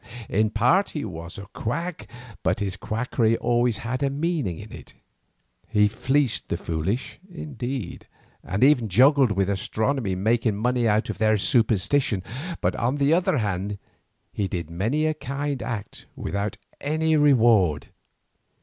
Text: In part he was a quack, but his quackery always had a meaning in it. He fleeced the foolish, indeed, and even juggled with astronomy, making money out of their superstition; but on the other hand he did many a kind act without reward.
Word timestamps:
In 0.29 0.49
part 0.49 0.89
he 0.97 1.05
was 1.05 1.37
a 1.37 1.45
quack, 1.53 2.07
but 2.41 2.59
his 2.59 2.75
quackery 2.75 3.37
always 3.37 3.77
had 3.85 4.01
a 4.01 4.09
meaning 4.09 4.57
in 4.57 4.71
it. 4.71 4.95
He 5.67 5.87
fleeced 5.87 6.47
the 6.49 6.57
foolish, 6.57 7.19
indeed, 7.29 8.07
and 8.43 8.63
even 8.63 8.89
juggled 8.89 9.33
with 9.33 9.47
astronomy, 9.47 10.15
making 10.15 10.55
money 10.57 10.87
out 10.87 11.11
of 11.11 11.19
their 11.19 11.37
superstition; 11.37 12.23
but 12.61 12.75
on 12.77 12.95
the 12.95 13.13
other 13.13 13.37
hand 13.37 13.77
he 14.33 14.47
did 14.47 14.71
many 14.71 15.05
a 15.05 15.13
kind 15.13 15.61
act 15.61 16.07
without 16.15 16.57
reward. 16.83 17.89